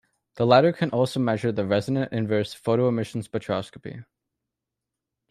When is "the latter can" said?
0.37-0.89